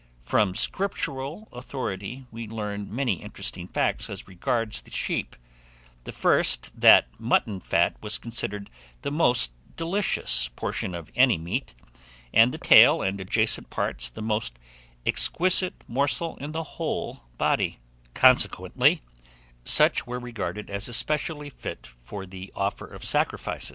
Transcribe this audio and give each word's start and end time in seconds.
From 0.23 0.55
Scriptural 0.55 1.47
authority 1.51 2.25
we 2.31 2.47
learn 2.47 2.87
many 2.89 3.21
interesting 3.21 3.67
facts 3.67 4.09
as 4.09 4.27
regards 4.27 4.81
the 4.81 4.89
sheep: 4.89 5.35
the 6.05 6.11
first, 6.11 6.71
that 6.75 7.05
mutton 7.19 7.59
fat 7.59 7.95
was 8.01 8.17
considered 8.17 8.71
the 9.03 9.11
most 9.11 9.51
delicious 9.75 10.49
portion 10.55 10.95
of 10.95 11.11
any 11.15 11.37
meat, 11.37 11.75
and 12.33 12.51
the 12.51 12.57
tail 12.57 13.03
and 13.03 13.21
adjacent 13.21 13.69
part 13.69 14.09
the 14.15 14.23
most 14.23 14.57
exquisite 15.05 15.83
morsel 15.87 16.35
in 16.37 16.51
the 16.51 16.63
whole 16.79 17.25
body; 17.37 17.77
consequently, 18.15 19.03
such 19.63 20.07
were 20.07 20.19
regarded 20.19 20.71
as 20.71 20.87
especially 20.87 21.51
fit 21.51 21.85
for 22.01 22.25
the 22.25 22.51
offer 22.55 22.87
of 22.87 23.05
sacrifice. 23.05 23.69